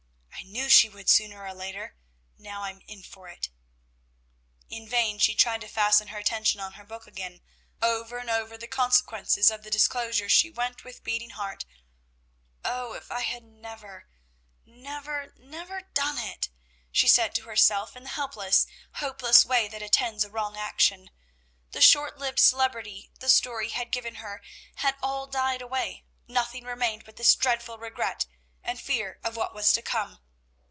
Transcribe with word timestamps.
"I 0.33 0.43
knew 0.53 0.69
she 0.69 0.89
would 0.89 1.07
sooner 1.07 1.45
or 1.45 1.53
later. 1.53 1.95
Now 2.37 2.63
I'm 2.63 2.81
in 2.87 3.03
for 3.03 3.29
it!" 3.29 3.49
In 4.69 4.89
vain 4.89 5.17
she 5.19 5.35
tried 5.35 5.61
to 5.61 5.67
fasten 5.69 6.07
her 6.09 6.17
attention 6.17 6.59
on 6.59 6.73
her 6.73 6.83
book 6.83 7.05
again. 7.07 7.41
Over 7.81 8.17
and 8.17 8.27
over 8.29 8.57
the 8.57 8.67
consequences 8.67 9.49
of 9.51 9.61
the 9.63 9.69
disclosure 9.69 10.27
she 10.27 10.49
went 10.49 10.83
with 10.83 11.03
beating 11.05 11.29
heart. 11.31 11.65
"Oh, 12.65 12.93
if 12.93 13.09
I 13.11 13.21
had 13.21 13.43
never, 13.43 14.07
never, 14.65 15.31
never 15.37 15.79
done 15.81 16.17
it!" 16.17 16.49
she 16.91 17.07
said 17.07 17.33
to 17.35 17.43
herself 17.43 17.95
in 17.95 18.01
the 18.03 18.09
helpless, 18.09 18.65
hopeless 18.95 19.45
way 19.45 19.67
that 19.69 19.83
attends 19.83 20.25
a 20.25 20.29
wrong 20.29 20.57
action. 20.57 21.11
The 21.71 21.81
short 21.81 22.17
lived 22.17 22.39
celebrity 22.39 23.11
the 23.19 23.29
story 23.29 23.69
had 23.69 23.91
given 23.91 24.15
her 24.15 24.41
had 24.77 24.95
all 25.03 25.27
died 25.27 25.61
away, 25.61 26.03
nothing 26.27 26.63
remained 26.65 27.05
but 27.05 27.15
this 27.15 27.35
dreadful 27.35 27.77
regret, 27.77 28.25
and 28.63 28.81
fear 28.81 29.19
of 29.23 29.35
what 29.37 29.53
was 29.53 29.71
to 29.73 29.81
come. 29.83 30.19